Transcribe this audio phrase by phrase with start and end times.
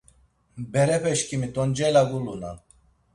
[0.71, 2.57] Berepeşkimi t̆oncela gulunan.